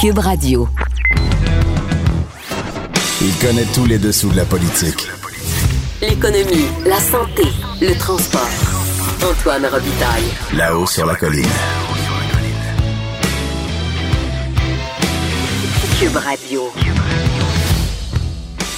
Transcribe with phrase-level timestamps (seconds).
[0.00, 0.68] Cube Radio.
[3.20, 5.08] Il connaît tous les dessous de la politique.
[6.00, 7.42] L'économie, la santé,
[7.80, 8.48] le transport.
[9.22, 10.24] Antoine Robitaille.
[10.56, 11.44] Là-haut sur la colline.
[16.00, 16.62] Cube Radio.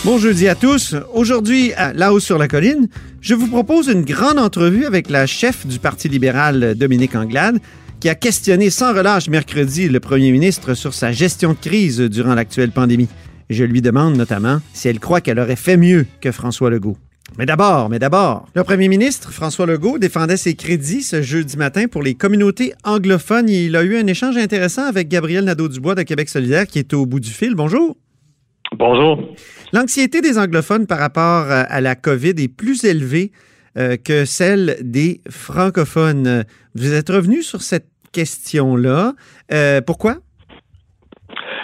[0.05, 0.97] Bon jeudi à tous.
[1.15, 2.89] Aujourd'hui, à Là-haut sur la colline,
[3.21, 7.61] je vous propose une grande entrevue avec la chef du Parti libéral, Dominique Anglade,
[8.03, 12.35] qui a questionné sans relâche mercredi le premier ministre sur sa gestion de crise durant
[12.35, 13.07] l'actuelle pandémie.
[13.49, 16.97] Je lui demande notamment si elle croit qu'elle aurait fait mieux que François Legault.
[17.39, 21.87] Mais d'abord, mais d'abord, le premier ministre François Legault défendait ses crédits ce jeudi matin
[21.87, 23.49] pour les communautés anglophones.
[23.49, 27.07] Il a eu un échange intéressant avec Gabriel Nadeau-Dubois de Québec solidaire qui est au
[27.07, 27.55] bout du fil.
[27.55, 27.97] Bonjour.
[28.77, 29.33] Bonjour.
[29.73, 33.31] L'anxiété des anglophones par rapport à la COVID est plus élevée
[33.79, 36.45] euh, que celle des francophones.
[36.75, 39.13] Vous êtes revenu sur cette question-là.
[39.53, 40.17] Euh, pourquoi?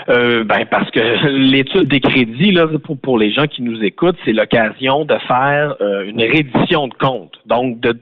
[0.09, 2.67] Euh, ben parce que l'étude des crédits là
[3.03, 7.35] pour, les gens qui nous écoutent, c'est l'occasion de faire euh, une reddition de compte.
[7.47, 7.95] Donc de,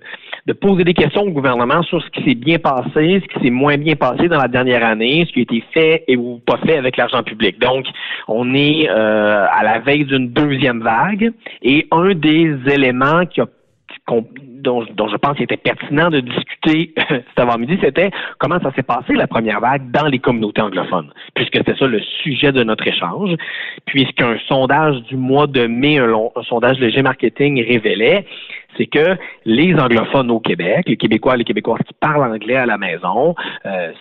[0.46, 3.50] de poser des questions au gouvernement sur ce qui s'est bien passé, ce qui s'est
[3.50, 6.58] moins bien passé dans la dernière année, ce qui a été fait et ou pas
[6.58, 7.58] fait avec l'argent public.
[7.60, 7.86] Donc
[8.28, 13.46] on est euh, à la veille d'une deuxième vague et un des éléments qui a
[14.66, 19.14] dont, je pense qu'il était pertinent de discuter cet avant-midi, c'était comment ça s'est passé
[19.14, 23.30] la première vague dans les communautés anglophones, puisque c'est ça le sujet de notre échange,
[23.86, 28.26] puisqu'un sondage du mois de mai, un, long, un sondage léger marketing révélait,
[28.76, 32.66] c'est que les anglophones au Québec, les Québécois et les Québécoises qui parlent anglais à
[32.66, 33.34] la maison,
[33.64, 33.92] euh,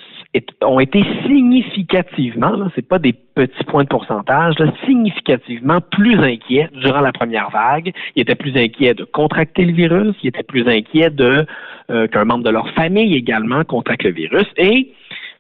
[0.64, 6.70] ont été significativement, ce c'est pas des petits points de pourcentage, là, significativement plus inquiets
[6.74, 7.94] durant la première vague.
[8.16, 11.46] Ils étaient plus inquiets de contracter le virus, ils étaient plus inquiets de
[11.92, 14.48] euh, qu'un membre de leur famille également contracte le virus.
[14.58, 14.92] Et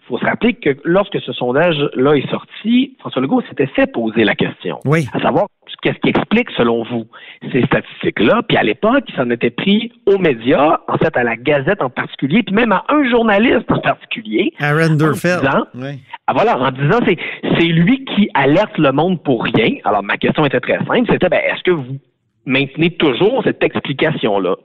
[0.05, 4.23] il faut se rappeler que lorsque ce sondage-là est sorti, François Legault s'était fait poser
[4.23, 4.79] la question.
[4.85, 5.07] Oui.
[5.13, 5.47] À savoir,
[5.81, 7.05] qu'est-ce qui explique, selon vous,
[7.51, 8.41] ces statistiques-là?
[8.47, 11.89] Puis à l'époque, il s'en était pris aux médias, en fait, à la Gazette en
[11.89, 14.53] particulier, puis même à un journaliste en particulier.
[14.59, 15.41] Aaron Durfeld.
[15.73, 15.99] oui.
[16.27, 17.17] ah, voilà, en disant, c'est,
[17.57, 19.77] c'est lui qui alerte le monde pour rien.
[19.85, 21.09] Alors, ma question était très simple.
[21.09, 21.97] C'était, ben, est-ce que vous
[22.45, 24.55] maintenez toujours cette explication-là?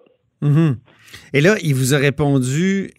[0.43, 0.77] Mm-hmm.
[1.33, 2.91] Et là, il vous a répondu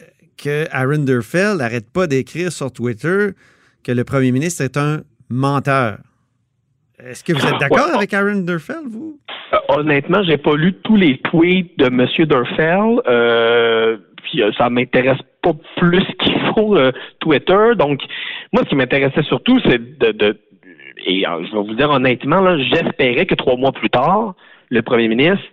[0.42, 3.30] que Aaron Durfeld n'arrête pas d'écrire sur Twitter
[3.84, 5.98] que le premier ministre est un menteur.
[7.00, 7.96] Est-ce que vous êtes d'accord ouais.
[7.96, 9.20] avec Aaron Durfeld, vous?
[9.54, 12.08] Euh, honnêtement, j'ai pas lu tous les tweets de M.
[12.28, 13.02] Durfeld.
[13.08, 17.76] Euh, puis euh, ça m'intéresse pas plus qu'il faut euh, Twitter.
[17.78, 18.02] Donc,
[18.54, 20.40] moi, ce qui m'intéressait surtout, c'est de, de,
[21.06, 24.36] et euh, je vais vous dire honnêtement, là, j'espérais que trois mois plus tard,
[24.70, 25.46] le premier ministre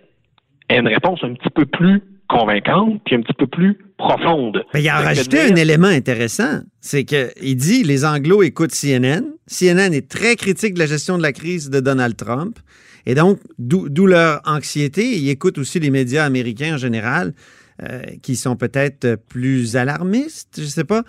[0.69, 4.63] ait une réponse un petit peu plus convaincante, puis un petit peu plus profonde.
[4.73, 9.21] Mais il a rajouté un élément intéressant, c'est qu'il dit les Anglos écoutent CNN.
[9.47, 12.57] CNN est très critique de la gestion de la crise de Donald Trump,
[13.05, 15.17] et donc d'où leur anxiété.
[15.17, 17.33] Ils écoutent aussi les médias américains en général.
[17.81, 21.03] Euh, qui sont peut-être plus alarmistes, je sais pas.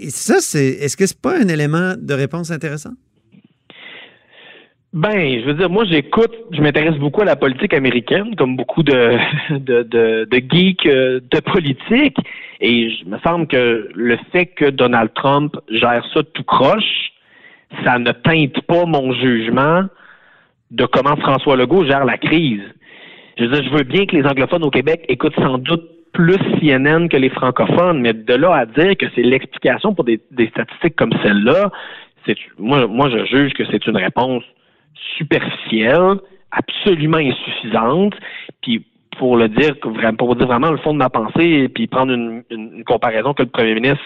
[0.00, 2.94] Et ça, c'est, est-ce que c'est pas un élément de réponse intéressant?
[4.96, 8.82] Ben, je veux dire, moi, j'écoute, je m'intéresse beaucoup à la politique américaine, comme beaucoup
[8.82, 9.18] de,
[9.50, 12.16] de, de, de geeks euh, de politique.
[12.62, 17.12] Et il me semble que le fait que Donald Trump gère ça tout croche,
[17.84, 19.82] ça ne teinte pas mon jugement
[20.70, 22.62] de comment François Legault gère la crise.
[23.36, 26.38] Je veux dire, je veux bien que les anglophones au Québec écoutent sans doute plus
[26.58, 30.48] CNN que les francophones, mais de là à dire que c'est l'explication pour des, des
[30.48, 31.70] statistiques comme celle-là,
[32.58, 34.42] moi, moi, je juge que c'est une réponse
[35.16, 36.16] superficielle,
[36.50, 38.14] absolument insuffisante,
[38.62, 38.86] puis
[39.18, 43.34] pour le dire, pour dire vraiment le fond de ma pensée, puis prendre une, comparaison
[43.34, 44.04] que le premier ministre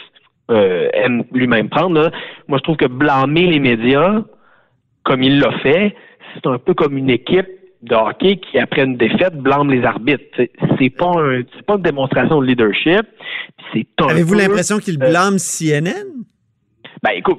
[0.50, 2.10] euh, aime lui-même prendre, là,
[2.48, 4.22] moi je trouve que blâmer les médias,
[5.04, 5.94] comme il l'a fait,
[6.34, 7.48] c'est un peu comme une équipe
[7.82, 10.24] de hockey qui, après une défaite, blâme les arbitres.
[10.78, 13.06] C'est pas un, c'est pas une démonstration de leadership.
[13.72, 16.06] C'est Avez-vous l'impression qu'il blâme euh, CNN?
[17.02, 17.38] Ben écoute,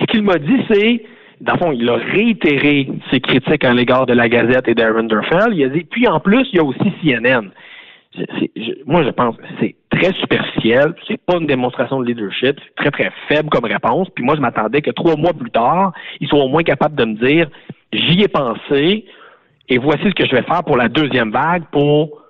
[0.00, 1.04] ce qu'il m'a dit, c'est
[1.42, 5.02] dans le fond, il a réitéré ses critiques à l'égard de la Gazette et d'Aaron
[5.02, 5.52] Durfell.
[5.52, 7.50] Il a dit, puis en plus, il y a aussi CNN.
[8.86, 12.90] moi, je pense que c'est très superficiel, c'est pas une démonstration de leadership, c'est très,
[12.92, 14.08] très faible comme réponse.
[14.14, 17.04] Puis moi, je m'attendais que trois mois plus tard, ils soient au moins capables de
[17.04, 17.48] me dire
[17.92, 19.04] j'y ai pensé
[19.68, 22.22] et voici ce que je vais faire pour la deuxième vague pour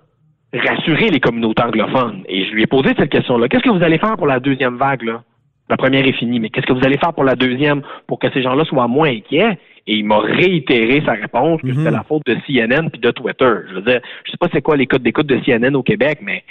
[0.54, 2.22] rassurer les communautés anglophones.
[2.28, 3.48] Et je lui ai posé cette question-là.
[3.48, 5.22] Qu'est-ce que vous allez faire pour la deuxième vague, là?
[5.68, 8.30] La première est finie, mais qu'est-ce que vous allez faire pour la deuxième pour que
[8.32, 9.58] ces gens-là soient moins inquiets?
[9.86, 11.96] Et il m'a réitéré sa réponse que c'était mhm.
[11.96, 13.52] la faute de CNN puis de Twitter.
[13.68, 16.18] Je veux dire, je sais pas c'est quoi les codes d'écoute de CNN au Québec,
[16.22, 16.44] mais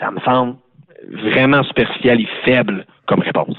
[0.00, 0.56] ça me semble
[1.08, 3.56] vraiment superficiel et faible comme réponse.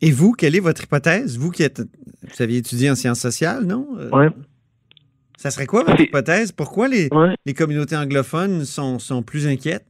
[0.00, 1.38] Et vous, quelle est votre hypothèse?
[1.38, 3.86] Vous qui êtes, vous aviez étudié en sciences sociales, non?
[3.98, 4.26] Euh, oui.
[5.36, 6.52] Ça serait quoi votre hypothèse?
[6.52, 7.08] Pourquoi les,
[7.44, 9.84] les communautés anglophones sont, sont plus inquiètes?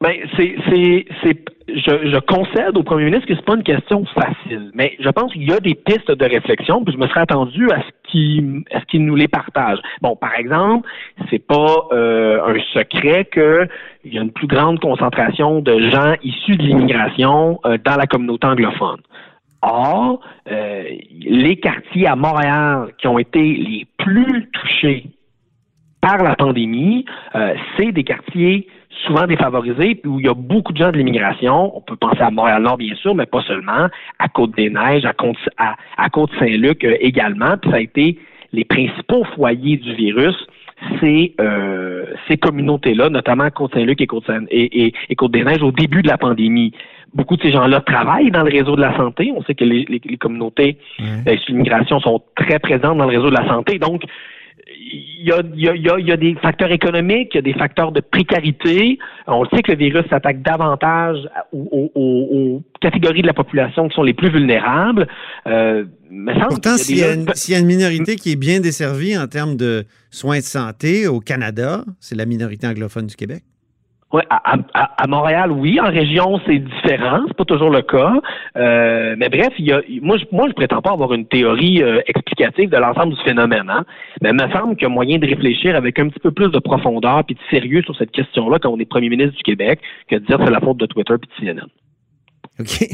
[0.00, 5.08] Ben, c'est, je, concède au premier ministre que c'est pas une question facile, mais je
[5.08, 8.10] pense qu'il y a des pistes de réflexion, puis je me serais attendu à ce
[8.10, 9.78] qu'il, nous les partage.
[10.02, 10.88] Bon, par exemple,
[11.30, 16.56] c'est pas euh, un secret qu'il y a une plus grande concentration de gens issus
[16.56, 19.00] de l'immigration euh, dans la communauté anglophone.
[19.62, 20.20] Or,
[20.50, 25.06] euh, les quartiers à Montréal qui ont été les plus touchés
[26.02, 27.06] par la pandémie,
[27.78, 28.68] c'est des quartiers
[29.06, 31.76] souvent défavorisés où il y a beaucoup de gens de l'immigration.
[31.76, 33.88] On peut penser à Montréal-Nord, bien sûr, mais pas seulement,
[34.18, 37.56] à Côte-des-Neiges, à, Côte, à, Côte-Saint-Luc euh, également.
[37.58, 38.18] Puis ça a été
[38.52, 40.36] les principaux foyers du virus
[41.00, 46.18] ces, euh, ces communautés-là, notamment Côte-Saint-Luc et, Côte et, et, Côte-des-Neiges au début de la
[46.18, 46.72] pandémie.
[47.14, 49.32] Beaucoup de ces gens-là travaillent dans le réseau de la santé.
[49.36, 51.38] On sait que les, les, communautés ouais.
[51.48, 53.78] l'immigration sont très présentes dans le réseau de la santé.
[53.78, 54.02] Donc,
[54.78, 57.42] il y, a, il, y a, il y a, des facteurs économiques, il y a
[57.42, 58.98] des facteurs de précarité.
[59.26, 61.18] On sait que le virus s'attaque davantage
[61.52, 65.06] aux, aux, catégories de la population qui sont les plus vulnérables.
[65.46, 65.84] Euh,
[66.48, 70.38] Pourtant, s'il y, y, a une minorité qui est bien desservie en termes de soins
[70.38, 73.42] de santé au Canada, c'est la minorité anglophone du Québec.
[74.14, 75.80] Ouais, à, Montréal, oui.
[75.80, 77.24] En région, c'est différent.
[77.26, 78.12] C'est pas toujours le cas.
[78.56, 81.82] Euh, mais bref, il y a, moi, je, moi, je prétends pas avoir une théorie
[81.82, 83.68] euh, explicative de l'ensemble du phénomène.
[83.68, 83.84] Hein.
[84.22, 86.48] Mais il me semble qu'il y a moyen de réfléchir avec un petit peu plus
[86.48, 89.80] de profondeur et de sérieux sur cette question-là quand on est premier ministre du Québec
[90.08, 91.66] que de dire que c'est la faute de Twitter et de CNN.
[92.60, 92.88] OK.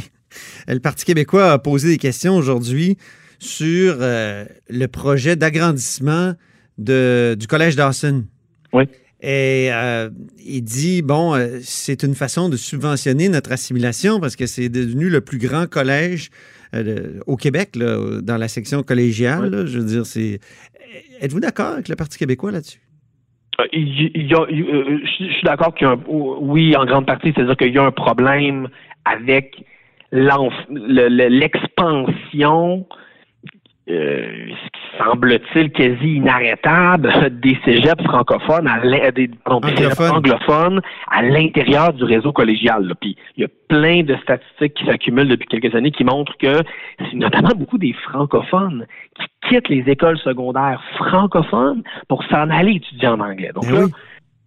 [0.69, 2.97] Le Parti québécois a posé des questions aujourd'hui
[3.39, 6.33] sur euh, le projet d'agrandissement
[6.79, 8.25] du Collège Dawson.
[8.73, 8.85] Oui.
[9.23, 10.09] Et euh,
[10.39, 15.11] il dit, bon, euh, c'est une façon de subventionner notre assimilation parce que c'est devenu
[15.11, 16.31] le plus grand collège
[16.75, 19.67] euh, au Québec, là, dans la section collégiale.
[19.67, 20.41] je veux dire, c'est...
[21.21, 22.81] Êtes-vous d'accord avec le Parti québécois là-dessus?
[23.75, 27.59] Il, y a, je suis d'accord qu'il y a un, oui, en grande partie, c'est-à-dire
[27.59, 28.69] qu'il y a un problème
[29.05, 29.63] avec
[30.13, 32.87] l'expansion
[33.91, 42.05] euh, ce qui semble-t-il quasi inarrêtable des cégeps francophones, à des, anglophones à l'intérieur du
[42.05, 42.95] réseau collégial.
[43.01, 46.63] Puis il y a plein de statistiques qui s'accumulent depuis quelques années qui montrent que
[46.99, 48.87] c'est notamment beaucoup des francophones
[49.19, 53.51] qui quittent les écoles secondaires francophones pour s'en aller étudier en anglais.
[53.55, 53.87] Donc là,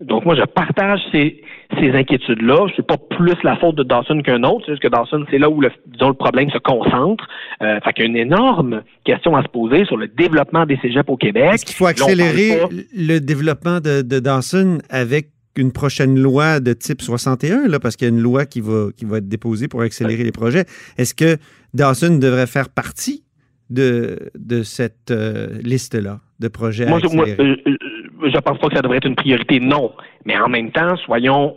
[0.04, 1.42] donc, moi, je partage ces,
[1.80, 2.68] ces inquiétudes-là.
[2.76, 4.64] C'est pas plus la faute de Dawson qu'un autre.
[4.66, 7.28] C'est juste que Dawson, c'est là où le, disons, le problème se concentre.
[7.62, 10.78] Euh, fait qu'il y a une énorme question à se poser sur le développement des
[10.78, 11.52] cégeps au Québec.
[11.54, 12.60] Est-ce qu'il faut accélérer
[12.96, 18.08] le développement de, de, Dawson avec une prochaine loi de type 61, là, parce qu'il
[18.08, 20.66] y a une loi qui va, qui va être déposée pour accélérer les projets?
[20.98, 21.38] Est-ce que
[21.74, 23.24] Dawson devrait faire partie
[23.70, 27.36] de, de cette euh, liste-là de projets à accélérer?
[27.40, 27.93] Euh, je
[28.40, 29.92] pense pas que ça devrait être une priorité, non.
[30.26, 31.56] Mais en même temps, soyons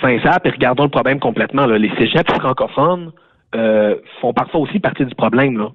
[0.00, 1.66] sincères et regardons le problème complètement.
[1.66, 3.12] Les cégeps francophones
[3.54, 5.58] euh, font parfois aussi partie du problème.
[5.58, 5.68] Là.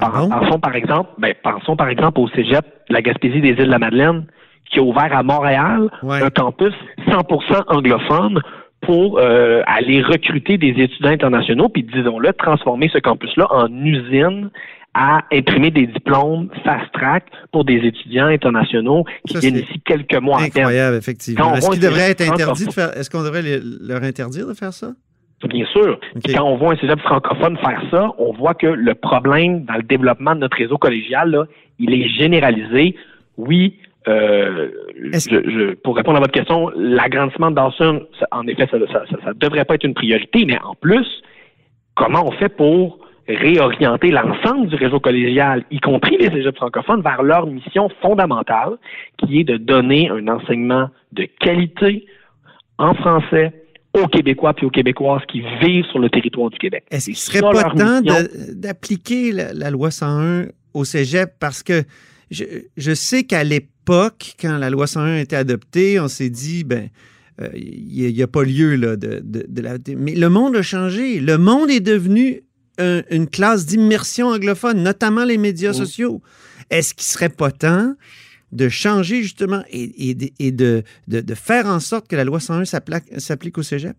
[0.00, 3.56] Ah pensons par exemple, ben, pensons par exemple au cégep de la Gaspésie des îles
[3.56, 4.26] de la Madeleine,
[4.70, 6.72] qui a ouvert à Montréal un campus
[7.06, 8.40] 100% anglophone
[8.80, 14.50] pour euh, aller recruter des étudiants internationaux, puis disons-le, transformer ce campus-là en usine
[14.94, 20.96] à imprimer des diplômes fast-track pour des étudiants internationaux qui viennent ici quelques mois Incroyable,
[20.96, 21.54] effectivement.
[21.54, 24.92] Est-ce qu'il devrait être interdit de faire, est-ce qu'on devrait leur interdire de faire ça?
[25.48, 25.98] Bien sûr.
[26.34, 29.82] Quand on voit un cégep francophone faire ça, on voit que le problème dans le
[29.82, 31.44] développement de notre réseau collégial, là,
[31.78, 32.94] il est généralisé.
[33.38, 34.68] Oui, euh,
[35.00, 39.74] je, pour répondre à votre question, l'agrandissement de Dawson, en effet, ça ne devrait pas
[39.74, 41.06] être une priorité, mais en plus,
[41.96, 47.22] comment on fait pour réorienter l'ensemble du réseau collégial, y compris les cégeps francophones, vers
[47.22, 48.76] leur mission fondamentale,
[49.18, 52.06] qui est de donner un enseignement de qualité
[52.78, 53.52] en français
[53.94, 56.84] aux Québécois puis aux Québécoises qui vivent sur le territoire du Québec.
[56.90, 58.00] Est-ce qu'il serait pas temps
[58.54, 61.34] d'appliquer la, loi 101 au cégep?
[61.38, 61.82] Parce que
[62.30, 62.44] je,
[62.76, 66.88] je sais qu'à l'époque, quand la loi 101 a été adoptée, on s'est dit, ben,
[67.54, 69.76] il n'y a, pas lieu là, de, de, la...
[69.96, 71.20] Mais le monde a changé.
[71.20, 72.42] Le monde est devenu
[72.78, 76.20] une classe d'immersion anglophone, notamment les médias sociaux.
[76.70, 77.94] Est-ce qu'il serait pas temps
[78.52, 83.62] de changer justement et, de, de, faire en sorte que la loi 101 s'applique au
[83.62, 83.96] cégep?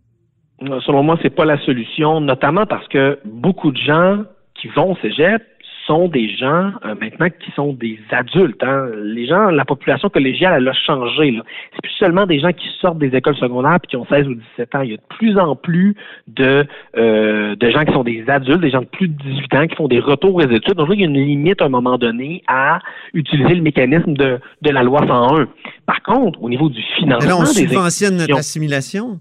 [0.86, 4.24] Selon moi, c'est pas la solution, notamment parce que beaucoup de gens
[4.56, 5.42] qui vont au cégep
[5.88, 8.64] sont des gens euh, maintenant qui sont des adultes.
[8.64, 8.88] Hein.
[9.04, 11.32] Les gens, la population collégiale, elle a changé.
[11.32, 11.44] Là.
[11.74, 14.36] C'est plus seulement des gens qui sortent des écoles secondaires puis qui ont 16 ou
[14.58, 14.82] 17 ans.
[14.82, 15.96] Il y a de plus en plus
[16.28, 16.66] de,
[16.98, 19.76] euh, de gens qui sont des adultes, des gens de plus de 18 ans qui
[19.76, 20.76] font des retours aux études.
[20.76, 22.80] Donc, il y a une limite à un moment donné à
[23.14, 25.48] utiliser le mécanisme de, de la loi 101.
[25.86, 27.30] Par contre, au niveau du financement...
[27.30, 29.20] là, on subventionne notre assimilation?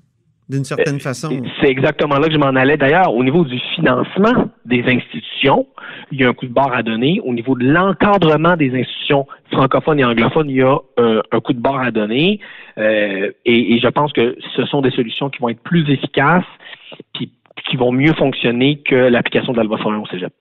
[0.52, 1.42] D'une certaine euh, façon.
[1.60, 2.76] C'est exactement là que je m'en allais.
[2.76, 5.66] D'ailleurs, au niveau du financement des institutions,
[6.12, 7.20] il y a un coup de barre à donner.
[7.24, 11.60] Au niveau de l'encadrement des institutions francophones et anglophones, il y a un coup de
[11.60, 12.40] barre à donner.
[12.78, 16.44] Euh, et, je pense que ce sont des solutions qui vont être plus efficaces
[17.14, 17.32] puis
[17.68, 20.32] qui vont mieux fonctionner que l'application de la loi 101 au cégep.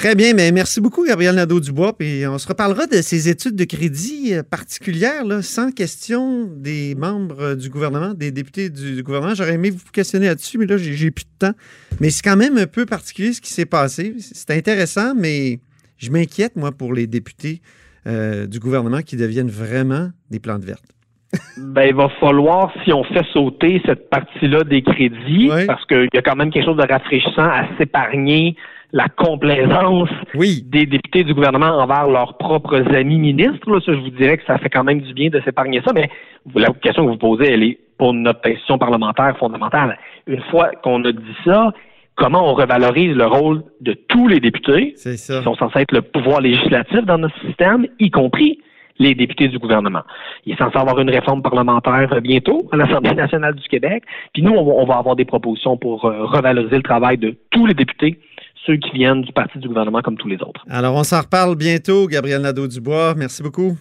[0.00, 1.92] Très bien, mais merci beaucoup, Gabriel Nadeau-Dubois.
[1.92, 6.94] Puis on se reparlera de ces études de crédit euh, particulières, là, sans question des
[6.94, 9.34] membres du gouvernement, des députés du, gouvernement.
[9.34, 11.52] J'aurais aimé vous questionner là-dessus, mais là, j'ai plus de temps.
[12.00, 14.14] Mais c'est quand même un peu particulier ce qui s'est passé.
[14.20, 15.58] C'est intéressant, mais
[15.98, 17.60] je m'inquiète, moi, pour les députés
[18.06, 20.94] euh, du gouvernement qui deviennent vraiment des plantes vertes.
[21.58, 26.16] ben, il va falloir, si on fait sauter cette partie-là des crédits, parce qu'il y
[26.16, 28.56] a quand même quelque chose de rafraîchissant à s'épargner
[28.92, 33.70] la complaisance des députés du gouvernement envers leurs propres amis ministres.
[33.70, 35.92] Là, ça, je vous dirais que ça fait quand même du bien de s'épargner ça,
[35.94, 36.10] mais
[36.54, 39.98] la question que vous posez, elle est pour notre institution parlementaire fondamentale.
[40.26, 41.72] Une fois qu'on a dit ça,
[42.16, 46.40] comment on revalorise le rôle de tous les députés qui sont censés être le pouvoir
[46.40, 48.58] législatif dans notre système, y compris
[48.98, 50.02] les députés du gouvernement?
[50.46, 54.02] Il est censé avoir une réforme parlementaire bientôt à l'Assemblée nationale du Québec.
[54.32, 57.74] Puis nous, on va avoir des propositions pour euh, revaloriser le travail de tous les
[57.74, 58.18] députés
[58.66, 60.64] ceux qui viennent du parti du gouvernement comme tous les autres.
[60.68, 63.14] Alors, on s'en reparle bientôt, Gabriel Nadeau-Dubois.
[63.16, 63.76] Merci beaucoup.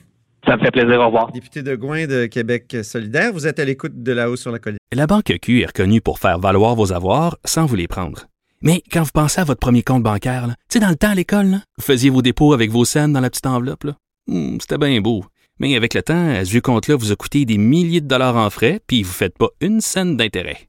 [0.46, 1.00] Ça me fait plaisir.
[1.00, 1.32] Au revoir.
[1.32, 4.60] Député de Gouin de Québec solidaire, vous êtes à l'écoute de la hausse sur la
[4.60, 4.80] colline.
[4.94, 8.26] La Banque Q est reconnue pour faire valoir vos avoirs sans vous les prendre.
[8.62, 11.16] Mais quand vous pensez à votre premier compte bancaire, tu sais, dans le temps à
[11.16, 13.86] l'école, vous faisiez vos dépôts avec vos scènes dans la petite enveloppe.
[14.28, 15.24] Hmm, c'était bien beau.
[15.60, 18.50] Mais avec le temps, ce vieux compte-là vous a coûté des milliers de dollars en
[18.50, 20.69] frais, puis vous ne faites pas une scène d'intérêt.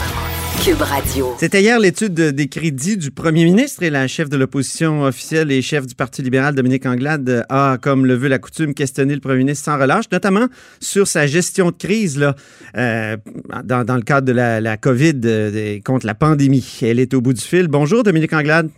[1.37, 5.63] C'était hier l'étude des crédits du premier ministre et la chef de l'opposition officielle et
[5.63, 9.39] chef du Parti libéral, Dominique Anglade, a, comme le veut la coutume, questionné le premier
[9.39, 10.45] ministre sans relâche, notamment
[10.79, 12.35] sur sa gestion de crise là,
[12.77, 13.17] euh,
[13.63, 16.79] dans, le cadre de la, COVID euh, contre la pandémie.
[16.83, 17.67] Elle est au bout du fil.
[17.67, 18.69] Bonjour, Dominique Anglade.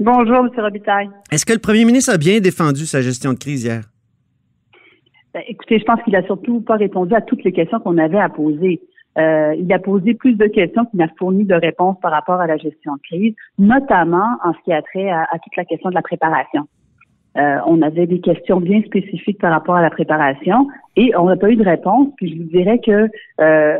[0.00, 0.50] Bonjour, M.
[0.58, 1.08] Robitaille.
[1.32, 3.84] Est-ce que le premier ministre a bien défendu sa gestion de crise hier?
[5.32, 8.20] Ben, écoutez, je pense qu'il a surtout pas répondu à toutes les questions qu'on avait
[8.20, 8.82] à poser.
[9.18, 12.46] Euh, il a posé plus de questions qu'il n'a fourni de réponses par rapport à
[12.46, 15.94] la gestion de crise, notamment en ce qui a trait à, toute la question de
[15.94, 16.68] la préparation.
[17.36, 21.36] Euh, on avait des questions bien spécifiques par rapport à la préparation et on n'a
[21.36, 22.08] pas eu de réponse.
[22.16, 23.08] Puis je vous dirais que
[23.40, 23.78] euh,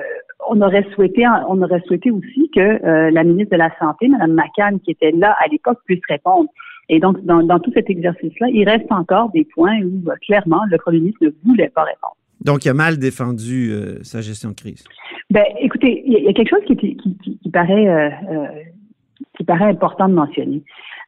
[0.48, 4.80] on aurait souhaité, on aurait souhaité aussi que la ministre de la Santé, Mme McCann,
[4.80, 6.48] qui était là à l'époque, puisse répondre.
[6.88, 10.78] Et donc, dans, dans tout cet exercice-là, il reste encore des points où clairement le
[10.78, 12.17] premier ministre ne voulait pas répondre.
[12.44, 14.84] Donc, il a mal défendu sa gestion de crise.
[15.30, 18.46] Ben, écoutez, il y, a quelque chose qui, paraît euh, euh,
[19.36, 20.62] qui paraît important de mentionner.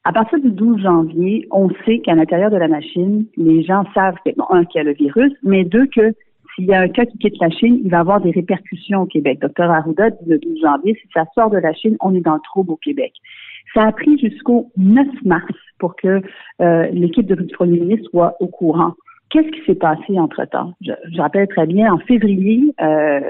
[0.04, 4.16] À partir du 12 janvier, on sait qu'à l'intérieur de la machine, les gens savent,
[4.36, 6.12] bon, un, qu'il y a le virus, mais deux, que
[6.54, 9.06] s'il y a un cas qui quitte la Chine, il va avoir des répercussions au
[9.06, 9.38] Québec.
[9.40, 12.34] Docteur Arruda dit le 12 janvier, si ça sort de la Chine, on est dans
[12.34, 13.12] le trouble au Québec.
[13.72, 16.20] Ça a pris jusqu'au 9 mars pour que
[16.60, 18.94] euh, l'équipe de Premier ministre soit au courant.
[19.30, 20.74] Qu'est-ce qui s'est passé entre-temps?
[20.80, 23.20] Je, je, rappelle très bien, en février, euh,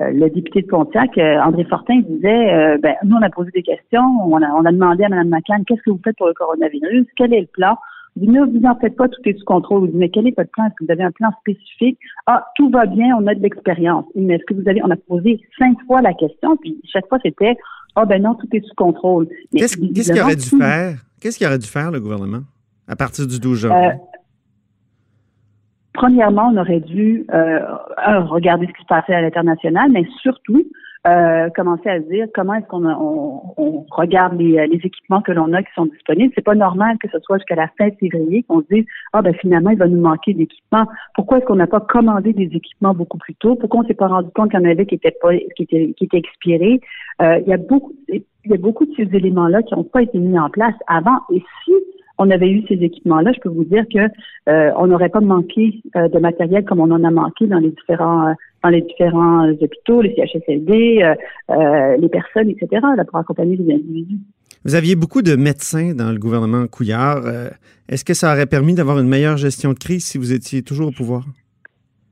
[0.00, 3.64] euh, le député de Pontiac, euh, André Fortin, disait, ben, nous, on a posé des
[3.64, 6.34] questions, on a, on a demandé à Mme McCann, qu'est-ce que vous faites pour le
[6.34, 7.06] coronavirus?
[7.16, 7.76] Quel est le plan?
[8.14, 9.80] Vous ne vous en faites pas, tout est sous contrôle.
[9.80, 10.66] Vous dites, mais quel est votre plan?
[10.66, 11.98] Est-ce que vous avez un plan spécifique?
[12.26, 14.04] Ah, tout va bien, on a de l'expérience.
[14.14, 17.18] Mais est-ce que vous avez, on a posé cinq fois la question, puis chaque fois,
[17.24, 17.56] c'était,
[17.96, 19.26] ah, ben non, tout est sous contrôle.
[19.56, 20.98] Qu'est-ce qu'il aurait dû faire?
[21.20, 22.42] Qu'est-ce qu'il aurait dû faire, le gouvernement,
[22.86, 23.98] à partir du 12 janvier?
[25.98, 27.58] Premièrement, on aurait dû euh,
[28.28, 30.62] regarder ce qui se passait à l'international, mais surtout
[31.08, 35.32] euh, commencer à se dire comment est-ce qu'on on, on regarde les, les, équipements que
[35.32, 36.32] l'on a qui sont disponibles.
[36.34, 39.34] C'est pas normal que ce soit jusqu'à la fin février qu'on se dise ah ben
[39.34, 40.86] finalement il va nous manquer d'équipements.
[41.14, 43.56] Pourquoi est-ce qu'on n'a pas commandé des équipements beaucoup plus tôt?
[43.56, 45.94] Pourquoi on s'est pas rendu compte qu'il y en avait qui étaient pas qui étaient
[45.96, 46.80] qui étaient expirés?
[47.22, 50.02] Euh, Il y a beaucoup il y a beaucoup de ces éléments-là qui n'ont pas
[50.02, 51.18] été mis en place avant.
[51.32, 51.72] Et si
[52.18, 54.00] on avait eu ces équipements-là, je peux vous dire que
[54.50, 57.70] euh, on n'aurait pas manqué euh, de matériel comme on en a manqué dans les
[57.70, 58.32] différents euh,
[58.64, 61.14] dans les différents hôpitaux, les CHSLD,
[61.48, 62.84] les personnes, etc.
[63.08, 64.18] Pour accompagner les individus.
[64.64, 67.22] Vous aviez beaucoup de médecins dans le gouvernement Couillard.
[67.88, 70.88] Est-ce que ça aurait permis d'avoir une meilleure gestion de crise si vous étiez toujours
[70.88, 71.24] au pouvoir?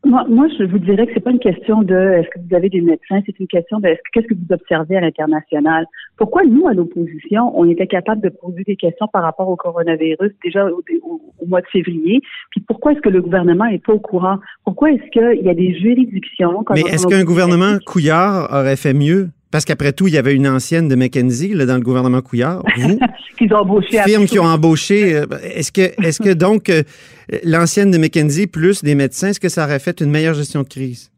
[0.07, 2.81] Moi, je vous dirais que c'est pas une question de est-ce que vous avez des
[2.81, 5.87] médecins, c'est une question de qu'est-ce que vous observez à l'international?
[6.17, 10.33] Pourquoi nous, à l'opposition, on était capable de poser des questions par rapport au coronavirus
[10.45, 12.21] déjà au, mois de février,
[12.51, 14.39] puis pourquoi est-ce que le gouvernement n'est pas au courant?
[14.65, 19.29] Pourquoi est-ce qu'il y a des juridictions Mais est-ce qu'un gouvernement Couillard aurait fait mieux
[19.57, 22.63] parce qu'après tout, il y avait une ancienne de McKenzie là, dans le gouvernement Couillard.
[22.77, 22.99] Vous,
[23.39, 24.03] Qu'ils ont embauché.
[24.03, 25.17] Firme qui ont embauché.
[25.17, 26.83] Euh, est-ce que, est-ce que donc euh,
[27.43, 30.69] l'ancienne de McKenzie plus des médecins, est-ce que ça aurait fait une meilleure gestion de
[30.69, 31.11] crise?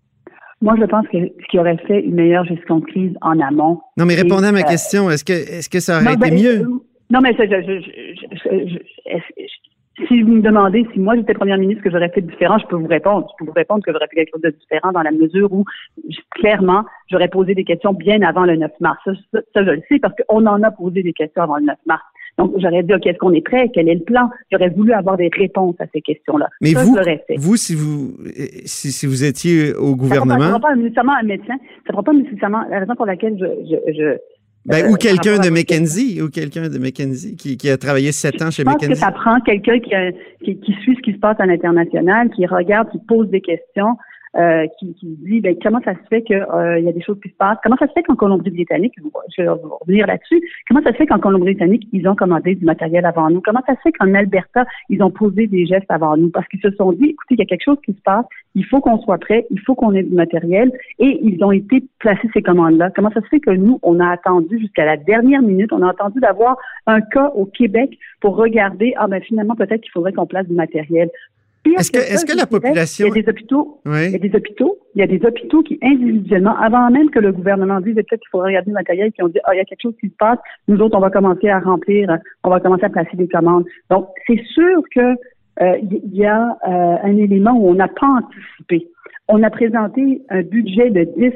[0.62, 3.80] Moi, je pense que ce qui aurait fait une meilleure gestion de crise en amont.
[3.97, 5.11] Non, mais répondez à ma euh, question.
[5.11, 6.64] Est-ce que, est-ce que ça aurait été ben, mieux?
[7.11, 7.88] Non, mais je, je,
[10.07, 12.76] si vous me demandez si moi j'étais première ministre que j'aurais fait différent, je peux
[12.76, 13.26] vous répondre.
[13.33, 15.64] Je peux vous répondre que j'aurais fait quelque chose de différent dans la mesure où
[16.31, 18.99] clairement j'aurais posé des questions bien avant le 9 mars.
[19.05, 19.12] Ça,
[19.55, 22.02] ça, je le sais parce qu'on en a posé des questions avant le 9 mars.
[22.38, 23.69] Donc, j'aurais dit, OK, est-ce qu'on est prêt?
[23.75, 24.31] Quel est le plan?
[24.52, 26.49] J'aurais voulu avoir des réponses à ces questions-là.
[26.61, 26.95] Mais vous,
[27.37, 28.17] vous, si vous,
[28.64, 30.38] si, si, vous étiez au gouvernement.
[30.38, 31.57] Ça ne prend pas nécessairement un médecin.
[31.59, 34.19] Ça ne prend pas nécessairement la raison pour laquelle je, je
[34.69, 38.41] ben, ou euh, quelqu'un de McKenzie, ou quelqu'un de McKenzie qui, qui, a travaillé sept
[38.43, 38.85] ans chez McKenzie.
[38.85, 39.91] Je pense que ça prend quelqu'un qui,
[40.45, 43.97] qui, qui, suit ce qui se passe à l'international, qui regarde, qui pose des questions,
[44.37, 47.31] euh, qui, dit ben, comment ça se fait qu'il euh, y a des choses qui
[47.31, 47.59] se passent?
[47.63, 48.95] Comment ça se fait qu'en Colombie-Britannique,
[49.37, 53.07] je vais revenir là-dessus, comment ça se fait qu'en Colombie-Britannique, ils ont commandé du matériel
[53.07, 53.41] avant nous?
[53.41, 56.31] Comment ça se fait qu'en Alberta, ils ont posé des gestes avant nous?
[56.31, 58.65] Parce qu'ils se sont dit, écoutez, il y a quelque chose qui se passe, il
[58.65, 62.29] faut qu'on soit prêt, il faut qu'on ait du matériel, et ils ont été placés
[62.35, 62.91] ces commandes-là.
[62.95, 65.91] Comment ça se fait que nous, on a attendu jusqu'à la dernière minute, on a
[65.91, 70.27] attendu d'avoir un cas au Québec pour regarder, ah ben finalement, peut-être qu'il faudrait qu'on
[70.27, 71.11] place du matériel.
[71.76, 73.07] Est-ce que, est que la population.
[73.07, 73.81] Il y a des hôpitaux.
[73.85, 74.78] Il y a des hôpitaux.
[74.94, 78.28] Il y a des hôpitaux qui, individuellement, avant même que le gouvernement dise peut-être qu'il
[78.31, 80.16] faudrait regarder le matériel, qui ont dit, ah, il y a quelque chose qui se
[80.18, 80.38] passe.
[80.66, 83.64] Nous autres, on va commencer à remplir, on va commencer à placer des commandes.
[83.90, 85.14] Donc, c'est sûr que,
[85.61, 88.88] euh, il y a euh, un élément où on n'a pas anticipé.
[89.28, 91.33] On a présenté un budget de 10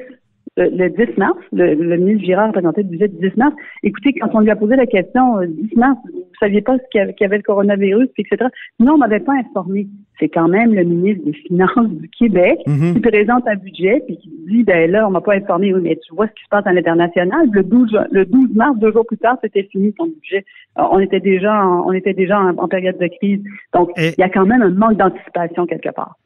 [0.57, 3.55] le, 10 mars, le, ministre Girard a présenté le budget du 10 mars.
[3.83, 7.15] Écoutez, quand on lui a posé la question, 10 euh, mars, vous saviez pas qu'il
[7.21, 8.49] y, avait, le coronavirus, etc.
[8.79, 9.89] Non, on m'avait pas informé.
[10.21, 12.95] C'est quand même le ministre des Finances du Québec mhm.
[12.95, 15.73] qui présente un budget puis qui dit, ben là, on m'a pas informé.
[15.73, 17.49] Oui, mais tu vois ce qui se passe à l'international.
[17.51, 20.45] Le 12, le 12 mars, deux jours plus tard, c'était fini son budget.
[20.77, 23.41] On était déjà, en, on était déjà en, période de crise.
[23.73, 26.19] Donc, il y a quand même un manque d'anticipation quelque part.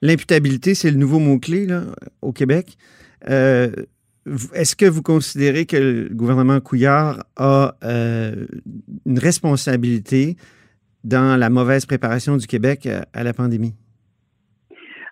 [0.00, 1.66] L'imputabilité, c'est le nouveau mot-clé
[2.22, 2.76] au Québec.
[3.28, 3.70] Euh,
[4.52, 8.46] est-ce que vous considérez que le gouvernement Couillard a euh,
[9.06, 10.36] une responsabilité
[11.04, 13.74] dans la mauvaise préparation du Québec à la pandémie?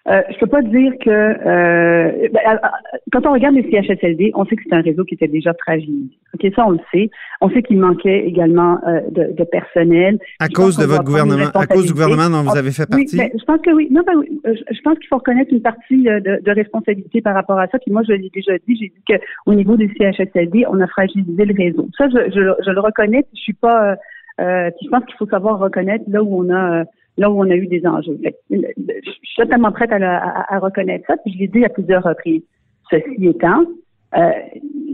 [0.08, 4.44] Euh, je peux pas dire que euh, ben, euh, quand on regarde les CHSLD, on
[4.44, 6.08] sait que c'est un réseau qui était déjà fragile.
[6.32, 7.10] Ok, ça on le sait.
[7.40, 10.18] On sait qu'il manquait également euh, de, de, personnel.
[10.38, 13.16] À cause de votre gouvernement, à cause du gouvernement dont vous avez fait partie?
[13.16, 13.88] Oui, ben, je pense que oui.
[13.90, 14.40] Non, ben, oui.
[14.44, 17.78] Je, pense qu'il faut reconnaître une partie de, de, responsabilité par rapport à ça.
[17.80, 18.76] Puis moi, je l'ai déjà dit.
[18.76, 21.88] J'ai dit qu'au niveau des CHSLD, on a fragilisé le réseau.
[21.98, 23.26] Ça, je, je, je le reconnais.
[23.34, 23.96] Je suis pas.
[24.40, 26.84] Euh, je pense qu'il faut savoir reconnaître là où on a
[27.16, 28.18] là où on a eu des enjeux.
[28.50, 28.56] je
[29.02, 32.42] suis totalement prête à, reconnaître ça, puis je l'ai dit à plusieurs reprises.
[32.90, 33.64] Ceci étant,
[34.16, 34.30] euh,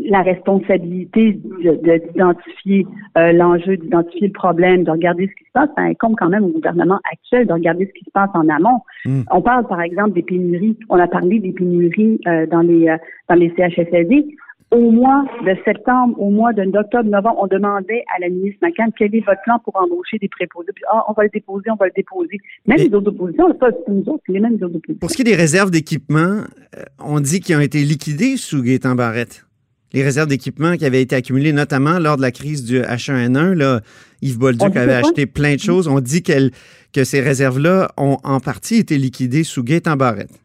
[0.05, 2.87] la responsabilité d'identifier
[3.19, 6.45] euh, l'enjeu, d'identifier le problème, de regarder ce qui se passe, ça incombe quand même
[6.45, 8.81] au gouvernement actuel de regarder ce qui se passe en amont.
[9.05, 9.23] Hmm.
[9.31, 10.77] On parle par exemple des pénuries.
[10.89, 12.97] On a parlé des pénuries euh, dans les
[13.29, 14.35] dans les CHSLD
[14.73, 19.15] au mois de septembre, au mois d'octobre, novembre, on demandait à la ministre McCann quel
[19.15, 20.73] est votre plan pour embaucher des préposés.
[20.75, 22.39] Puis, ah, on va le déposer, on va le déposer.
[22.67, 24.99] Même les autres oppositions, pas nous autres, les mêmes autres oppositions.
[24.99, 26.41] Pour ce qui est des réserves d'équipement,
[26.77, 29.45] euh, on dit qu'ils ont été liquidées sous Gaétan Barrette.
[29.93, 33.83] Les réserves d'équipement qui avaient été accumulées notamment lors de la crise du H1N1, là,
[34.23, 35.87] Yves Bolduc avait acheté plein de choses.
[35.87, 40.42] On dit que ces réserves-là ont en partie été liquidées sous Gaétan Barrette.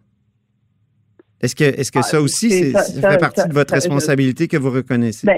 [1.42, 4.72] Est-ce que, est-ce que ah, ça aussi, ça, fait partie de votre responsabilité que vous
[4.72, 5.28] reconnaissez?
[5.28, 5.38] Ben,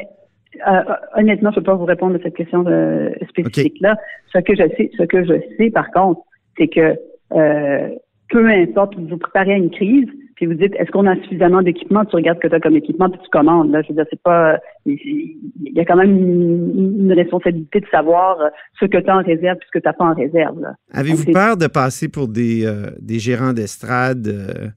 [0.68, 0.82] euh,
[1.16, 3.98] honnêtement, je ne peux pas vous répondre à cette question euh, spécifique-là.
[4.34, 6.22] Ce que je sais, ce que je sais, par contre,
[6.58, 6.96] c'est que
[7.34, 7.90] euh,
[8.30, 11.62] peu importe, vous vous préparez à une crise, puis vous dites, est-ce qu'on a suffisamment
[11.62, 12.06] d'équipement?
[12.06, 13.72] Tu regardes ce que tu as comme équipement, puis tu commandes.
[13.72, 13.82] Là.
[13.82, 14.58] Je veux dire, c'est pas.
[14.86, 18.38] Il y a quand même une, responsabilité de savoir
[18.80, 20.64] ce que tu as en réserve et ce que tu n'as pas en réserve.
[20.94, 22.66] Avez-vous peur de passer pour des,
[23.02, 24.74] des gérants d'estrade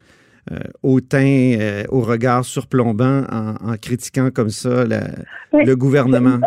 [0.50, 6.40] euh, au teint, au regard surplombant en, critiquant comme ça le gouvernement?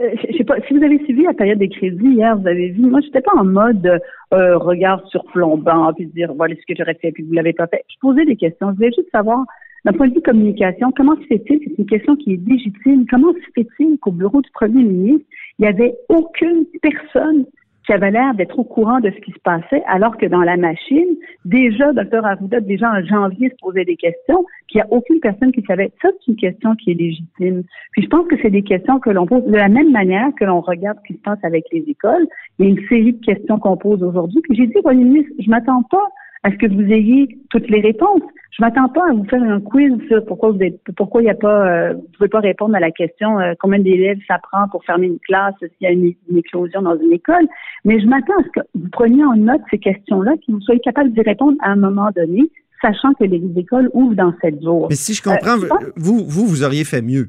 [0.00, 2.80] je sais pas, si vous avez suivi la période des crédits hier, vous avez vu,
[2.80, 4.00] moi, j'étais pas en mode
[4.32, 7.84] euh, regard surplombant, puis dire voilà ce que j'aurais fait, puis vous l'avez pas fait.
[7.88, 8.70] Je posais des questions.
[8.70, 9.44] Je voulais juste savoir,
[9.84, 13.32] d'un point de vue communication, comment se fait-il, c'est une question qui est légitime, comment
[13.32, 15.26] se fait-il qu'au bureau du premier ministre,
[15.58, 17.44] il n'y avait aucune personne
[17.86, 20.56] qui avait l'air d'être au courant de ce qui se passait, alors que dans la
[20.56, 22.24] machine, déjà, Dr.
[22.24, 25.62] Arruda, déjà en janvier, se posait des questions, puis il n'y a aucune personne qui
[25.62, 25.90] savait.
[26.02, 27.62] Ça, c'est une question qui est légitime.
[27.92, 30.44] Puis je pense que c'est des questions que l'on pose de la même manière que
[30.44, 32.26] l'on regarde ce qui se passe avec les écoles.
[32.58, 34.40] Il y a une série de questions qu'on pose aujourd'hui.
[34.42, 36.06] Puis j'ai dit, Premier ministre, je m'attends pas
[36.42, 38.22] à ce que vous ayez toutes les réponses.
[38.56, 41.30] Je m'attends pas à vous faire un quiz sur pourquoi vous êtes, pourquoi il n'y
[41.30, 44.68] a pas, euh, vous pouvez pas répondre à la question euh, combien d'élèves ça prend
[44.68, 47.46] pour fermer une classe s'il y a une, éclosion dans une école.
[47.84, 50.80] Mais je m'attends à ce que vous preniez en note ces questions-là, que vous soyez
[50.80, 52.50] capable d'y répondre à un moment donné,
[52.82, 54.88] sachant que les écoles ouvrent dans sept jours.
[54.90, 57.28] Mais si je comprends, euh, vous, vous, vous auriez fait mieux.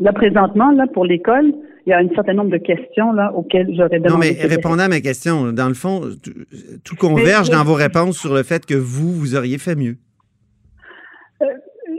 [0.00, 1.52] Là, présentement, là, pour l'école,
[1.88, 4.10] il y a un certain nombre de questions là, auxquelles j'aurais demandé.
[4.10, 5.52] Non, mais répondez à ma question.
[5.52, 6.02] Dans le fond,
[6.84, 9.96] tout converge dans vos réponses sur le fait que vous, vous auriez fait mieux.
[11.40, 11.46] Euh,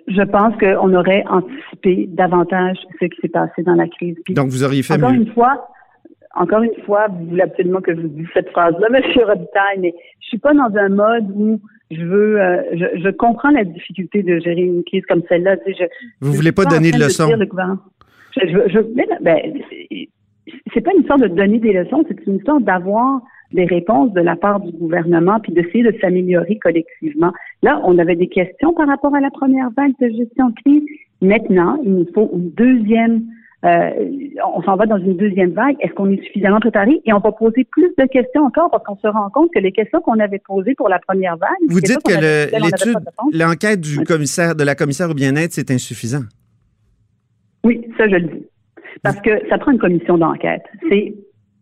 [0.08, 4.16] je pense qu'on aurait anticipé davantage ce qui s'est passé dans la crise.
[4.30, 5.22] Donc, vous auriez fait encore mieux.
[5.22, 5.70] Une fois,
[6.36, 9.04] encore une fois, vous voulez absolument que je vous dise cette phrase-là, M.
[9.26, 13.64] Robitaille, mais je suis pas dans un mode où je veux, euh, je, comprends la
[13.64, 15.56] difficulté de gérer une crise comme celle-là.
[16.22, 17.28] vous ne voulez pas donner de leçons.
[18.36, 18.80] Je, je,
[19.22, 19.38] ben,
[20.74, 24.22] c'est pas une histoire de donner des leçons, c'est une histoire d'avoir des réponses de
[24.22, 27.32] la part du gouvernement puis d'essayer de s'améliorer collectivement.
[27.64, 30.84] Là, on avait des questions par rapport à la première vague de gestion de crise.
[31.22, 33.24] Maintenant, il nous faut une deuxième
[33.66, 33.90] euh,
[34.56, 35.76] on s'en va dans une deuxième vague.
[35.82, 37.02] Est-ce qu'on est suffisamment préparé?
[37.06, 39.74] Et on va poser plus de questions encore parce qu'on se rend compte que les
[39.74, 41.50] questions qu'on avait posées pour la première vague.
[41.68, 42.14] Vous dites que
[42.56, 42.98] l'étude,
[43.34, 46.24] l'enquête du commissaire, de la commissaire au bien-être, c'est insuffisant.
[47.64, 48.46] Oui, ça, je le dis.
[49.04, 50.64] Parce que ça prend une commission d'enquête.
[50.90, 51.14] C'est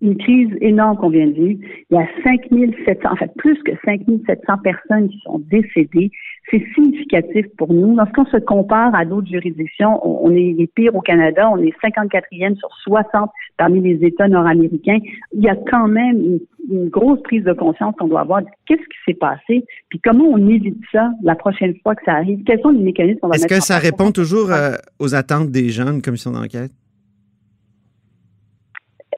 [0.02, 1.60] une crise énorme qu'on vient de vivre.
[1.90, 6.12] Il y a 5700, en fait, plus que 5700 personnes qui sont décédées.
[6.52, 7.96] C'est significatif pour nous.
[7.96, 11.50] Lorsqu'on se compare à d'autres juridictions, on, est les pires au Canada.
[11.52, 15.00] On est 54e sur 60 parmi les États nord-américains.
[15.34, 18.42] Il y a quand même une, grosse prise de conscience qu'on doit avoir.
[18.66, 19.66] Qu'est-ce qui s'est passé?
[19.90, 22.44] Puis comment on évite ça la prochaine fois que ça arrive?
[22.46, 25.70] Quels sont les mécanismes qu'on va Est-ce que ça répond toujours euh, aux attentes des
[25.70, 26.72] gens, une commission d'enquête?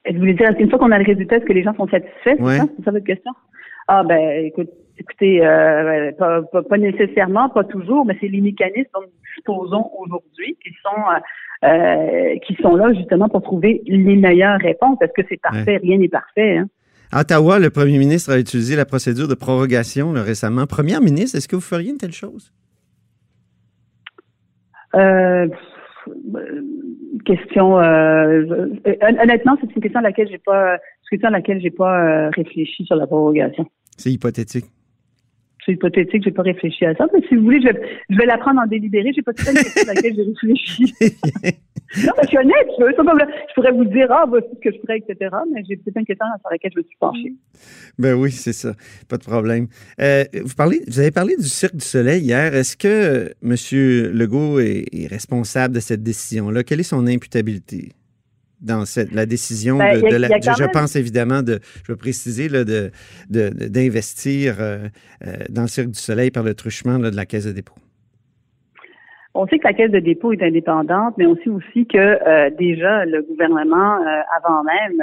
[0.09, 2.37] Je voulais dire, une fois qu'on a le résultat, est-ce que les gens sont satisfaits?
[2.37, 2.65] C'est ça?
[2.77, 3.31] C'est ça votre question?
[3.87, 9.01] Ah, ben, écoute, écoutez, euh, pas, pas, nécessairement, pas toujours, mais c'est les mécanismes dont
[9.01, 11.19] nous disposons aujourd'hui qui sont euh,
[11.65, 14.97] euh, qui sont là justement pour trouver les meilleures réponses.
[15.01, 15.77] Est-ce que c'est parfait?
[15.77, 16.57] Rien n'est parfait.
[16.57, 16.69] Hein?
[17.11, 20.67] À Ottawa, le premier ministre a utilisé la procédure de prorogation récemment.
[20.67, 22.53] Première ministre, est-ce que vous feriez une telle chose?
[24.95, 25.47] Euh,
[27.25, 27.79] question.
[27.79, 28.67] Euh,
[29.01, 30.77] honnêtement, c'est une question à laquelle j'ai pas,
[31.09, 33.65] question à laquelle j'ai pas euh, réfléchi sur la prorogation.
[33.97, 34.65] C'est hypothétique.
[35.65, 38.25] C'est hypothétique, j'ai pas réfléchi à ça, mais si vous voulez, je vais, je vais
[38.25, 39.11] l'apprendre en délibéré.
[39.13, 40.93] J'ai pas une question à laquelle j'ai réfléchi.
[41.97, 42.67] non, mais je suis honnête.
[42.79, 45.35] Je, je pourrais vous dire, ah, voici ce que je ferais, etc.
[45.51, 47.33] Mais j'ai peut-être une question sur laquelle je me suis penché.
[47.97, 48.73] Ben oui, c'est ça.
[49.07, 49.67] Pas de problème.
[49.99, 52.53] Euh, vous, parlez, vous avez parlé du Cirque du Soleil hier.
[52.53, 53.55] Est-ce que M.
[54.13, 56.63] Legault est responsable de cette décision-là?
[56.63, 57.89] Quelle est son imputabilité?
[58.61, 62.63] dans cette, la décision ben, de, la, je pense évidemment de, je veux préciser, là,
[62.63, 62.91] de,
[63.29, 64.87] d'investir euh,
[65.25, 67.75] euh, dans le Cirque du Soleil par le truchement de la Caisse de dépôt.
[69.41, 72.49] On sait que la Caisse de dépôt est indépendante, mais on sait aussi que euh,
[72.49, 73.97] déjà le gouvernement,
[74.35, 75.01] avant même,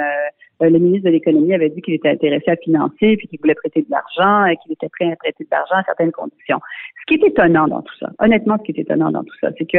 [0.61, 3.81] le ministre de l'Économie avait dit qu'il était intéressé à financer, puis qu'il voulait prêter
[3.81, 6.59] de l'argent, et qu'il était prêt à prêter de l'argent à certaines conditions.
[6.99, 9.49] Ce qui est étonnant dans tout ça, honnêtement, ce qui est étonnant dans tout ça,
[9.57, 9.77] c'est que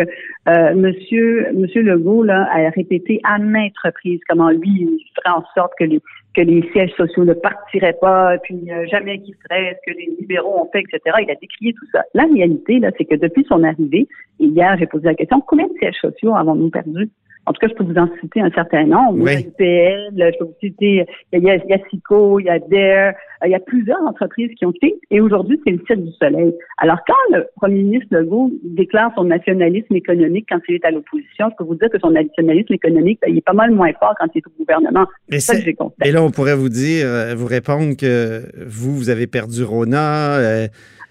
[0.49, 5.45] euh, Monsieur Monsieur Legault là, a répété à maintes reprises comment lui il ferait en
[5.55, 6.01] sorte que les
[6.35, 10.17] que les sièges sociaux ne partiraient pas, puis euh, jamais qu'ils seraient, ce que les
[10.21, 11.17] libéraux ont fait, etc.
[11.23, 12.03] Il a décrié tout ça.
[12.15, 14.07] La réalité, là, c'est que depuis son arrivée,
[14.39, 17.11] hier, j'ai posé la question, combien de sièges sociaux avons-nous perdus?
[17.49, 19.27] En tout cas, je peux vous en citer un certain nombre.
[19.27, 22.41] Il y a UPL, je peux vous citer, il y a, il y a SICO,
[22.41, 23.15] il y a DARE,
[23.47, 25.01] il y a plusieurs entreprises qui ont quitté.
[25.11, 26.53] Et aujourd'hui, c'est le ciel du soleil.
[26.77, 31.49] Alors, quand le premier ministre Legault déclare son nationalisme économique quand il est à l'opposition,
[31.51, 34.13] je peux vous dire que son nationalisme économique, ben, il est pas mal moins fort
[34.21, 35.07] quand il est au gouvernement.
[35.31, 35.71] C'est ça que
[36.05, 40.37] Et là, on pourrait vous dire, euh, vous répondre que vous, vous avez perdu Rona.
[40.37, 40.67] Euh,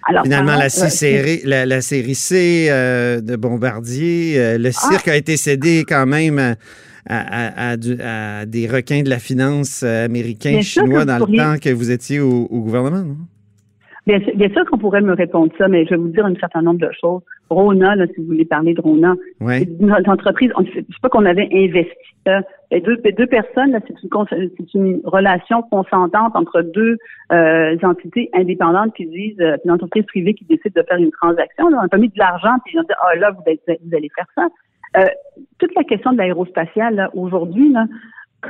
[0.10, 5.08] Alors, Finalement, la, euh, série, la, la série C euh, de Bombardier, euh, le cirque
[5.08, 6.56] a été cédé quand même à,
[7.10, 11.16] à- à- à du- à des requins de la finance euh, américains, Bien chinois dans
[11.18, 13.18] le pourriez- temps que vous étiez au, au gouvernement, non?
[14.08, 16.34] Bien, sûr- bien sûr qu'on pourrait me répondre ça, mais je vais vous dire un
[16.36, 17.22] certain nombre de choses.
[17.50, 19.60] Rona, là, si vous voulez parler de Rona, Oui.
[19.60, 21.94] c'est une entreprise, on- c'est pas qu'on avait investi
[22.26, 22.42] ça.
[22.72, 24.10] Les deux, les deux personnes, là, c'est une,
[24.58, 26.98] c'est une relation consentante entre deux
[27.34, 31.68] euh, entités indépendantes qui disent, euh, une entreprise privée qui décide de faire une transaction.
[31.68, 33.96] Là, on a pas mis de l'argent, puis ont dit, ah là, vous allez, vous
[33.96, 34.48] allez faire ça.
[34.98, 35.06] Euh,
[35.60, 37.86] toute la question de l'aérospatiale, là, aujourd'hui, là,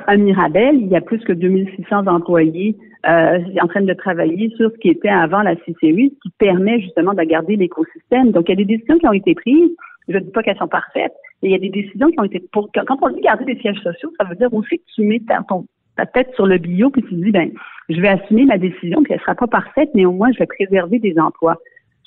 [0.05, 2.75] à Mirabel, il y a plus que 2600 employés
[3.07, 6.79] euh, en train de travailler sur ce qui était avant la CCU, ce qui permet
[6.81, 8.31] justement de garder l'écosystème.
[8.31, 9.71] Donc, il y a des décisions qui ont été prises.
[10.07, 12.23] Je ne dis pas qu'elles sont parfaites, mais il y a des décisions qui ont
[12.23, 12.39] été...
[12.51, 15.21] Pour, quand on dit garder des sièges sociaux, ça veut dire aussi que tu mets
[15.27, 17.51] ta tête sur le bio puis tu dis, ben,
[17.89, 20.45] je vais assumer ma décision, puis elle sera pas parfaite, mais au moins, je vais
[20.45, 21.57] préserver des emplois.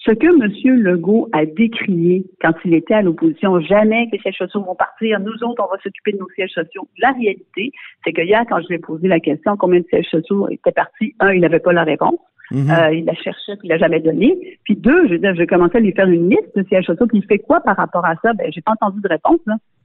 [0.02, 0.76] Ce que M.
[0.82, 5.20] Legault a décrié quand il était à l'opposition, jamais que les sièges sociaux vont partir,
[5.20, 6.88] nous autres, on va s'occuper de nos sièges sociaux.
[6.98, 7.70] La réalité,
[8.04, 10.72] c'est que hier, quand je lui ai posé la question combien de sièges sociaux étaient
[10.72, 12.18] partis, un, il n'avait pas la réponse.
[12.50, 12.70] Mhm.
[12.70, 14.58] Euh, il la cherchait, puis il l'a jamais donné.
[14.64, 17.06] Puis deux, je veux dire, je commençais à lui faire une liste de sièges sociaux,
[17.06, 18.32] puis il fait quoi par rapport à ça?
[18.32, 19.38] Ben, j'ai pas entendu de réponse.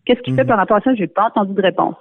[0.06, 0.47] Qu'est-ce qu'il fait Mhm.
[0.47, 0.95] par rapport à ça?
[0.95, 1.95] J'ai pas entendu de réponse.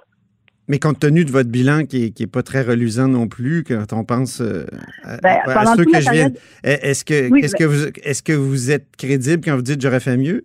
[0.67, 3.63] Mais compte tenu de votre bilan qui est, qui est pas très reluisant non plus,
[3.63, 4.65] quand on pense euh,
[5.03, 6.29] à, Ben, à ceux que je viens,
[6.63, 9.99] est-ce que Oui, ben- que vous est-ce que vous êtes crédible quand vous dites j'aurais
[9.99, 10.43] fait mieux?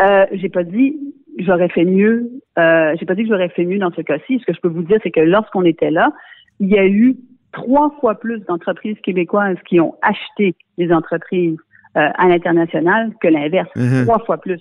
[0.00, 0.96] Euh, j'ai pas dit
[1.38, 2.30] j'aurais fait mieux.
[2.58, 4.38] Euh, j'ai pas dit que j'aurais fait mieux dans ce cas-ci.
[4.40, 6.12] Ce que je peux vous dire, c'est que lorsqu'on était là,
[6.60, 7.16] il y a eu
[7.52, 11.56] trois fois plus d'entreprises québécoises qui ont acheté des entreprises
[11.96, 13.70] euh, à l'international que l'inverse.
[13.76, 14.04] Mhm.
[14.04, 14.60] Trois fois plus.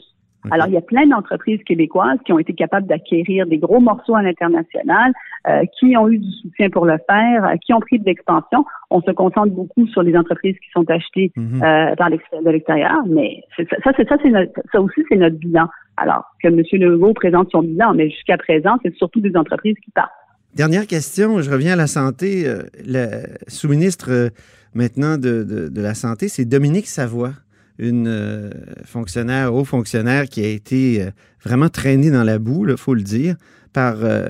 [0.51, 4.15] Alors, il y a plein d'entreprises québécoises qui ont été capables d'acquérir des gros morceaux
[4.15, 5.13] à l'international,
[5.47, 8.65] euh, qui ont eu du soutien pour le faire, euh, qui ont pris de l'expansion.
[8.89, 11.62] On se concentre beaucoup sur les entreprises qui sont achetées Mhm.
[11.63, 15.38] euh, par de l'extérieur, mais ça, ça, c'est ça, c'est notre, ça aussi, c'est notre
[15.38, 15.67] bilan.
[15.97, 16.62] Alors que M.
[16.73, 20.12] Legault présente son bilan, mais jusqu'à présent, c'est surtout des entreprises qui partent.
[20.56, 22.45] Dernière question, je reviens à la santé.
[22.86, 24.29] Le sous-ministre
[24.75, 27.32] maintenant de, de- de la Santé, c'est Dominique Savoie,
[27.79, 28.49] une euh,
[28.86, 31.09] fonctionnaire, haut fonctionnaire qui a été euh,
[31.43, 33.36] vraiment traînée dans la boue, il faut le dire,
[33.73, 34.25] par euh,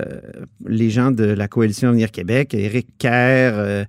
[0.66, 3.86] les gens de la coalition Avenir Québec, Éric Kerr,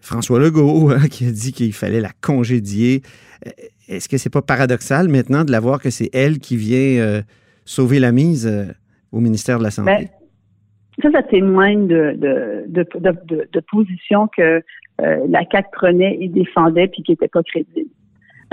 [0.00, 3.02] François Legault, hein, qui a dit qu'il fallait la congédier.
[3.88, 7.22] Est-ce que c'est pas paradoxal maintenant de la voir que c'est elle qui vient
[7.64, 8.50] sauver la mise
[9.12, 9.90] au ministère de la Santé?
[9.90, 10.08] Ben,
[11.02, 14.62] ça, ça témoigne de, positions que
[14.98, 17.90] la CAC prenait et défendait puis qui n'étaient pas crédibles.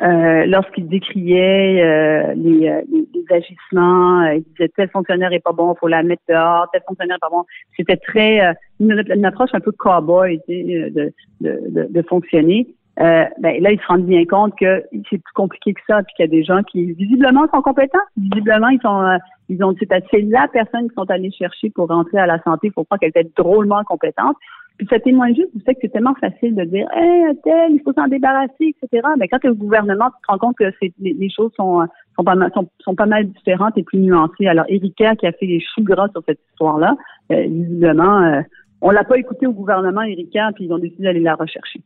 [0.02, 5.52] Euh, Lorsqu'il décriait euh, les, euh, les, agissements, euh, il disait tel fonctionnaire est pas
[5.52, 7.44] bon, faut la mettre dehors, tel fonctionnaire est pas bon.
[7.78, 12.68] C'était très euh, une, une approche un peu cowboy de, de, de, de fonctionner.
[12.98, 16.26] Ben, là, ils se rendent bien compte que c'est plus compliqué que ça, puis qu'il
[16.26, 19.18] y a des gens qui visiblement sont compétents, visiblement ils sont
[19.50, 22.68] ils ont c'est la personne qui sont allés chercher pour rentrer à la santé.
[22.68, 24.38] Il faut croire qu'elle était drôlement compétente.
[24.78, 27.82] Puis ça témoigne juste du fait que c'est tellement facile de dire Hey, tel, il
[27.84, 29.08] faut s'en débarrasser, etc.
[29.20, 31.52] Mais quand tu es au gouvernement, tu te rends compte que c'est, les, les choses
[31.56, 34.48] sont, euh, sont, pas mal, sont, sont pas mal différentes et plus nuancées.
[34.48, 36.96] Alors, Erika qui a fait les choux gras sur cette histoire-là,
[37.32, 38.42] euh, visiblement, euh,
[38.82, 41.82] on l'a pas écouté au gouvernement, Erika, puis ils ont décidé d'aller la rechercher.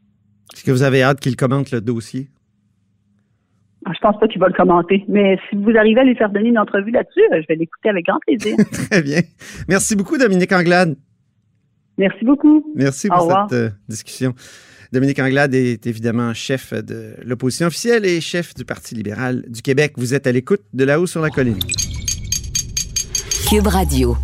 [0.53, 2.29] Est-ce que vous avez hâte qu'il commente le dossier?
[3.85, 6.29] Ah, Je pense pas qu'il va le commenter, mais si vous arrivez à lui faire
[6.29, 8.55] donner une entrevue là-dessus, euh, je vais l'écouter avec grand plaisir.
[8.89, 9.19] Très bien.
[9.67, 10.95] Merci beaucoup, Dominique Anglade.
[11.97, 12.63] Merci beaucoup.
[12.75, 14.33] Merci pour cette euh, discussion.
[14.93, 19.93] Dominique Anglade est évidemment chef de l'opposition officielle et chef du Parti libéral du Québec.
[19.97, 21.59] Vous êtes à l'écoute de là-haut sur la colline.
[23.49, 24.15] Cube Radio.